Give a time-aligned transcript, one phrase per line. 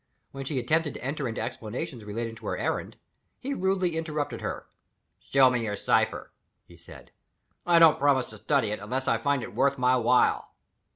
[0.31, 2.97] When she attempted to enter into explanations relating to her errand,
[3.39, 4.65] he rudely interrupted her.
[5.19, 6.31] "Show me your cipher,"
[6.65, 7.11] he said;
[7.67, 10.53] "I don't promise to study it unless I find it worth my while."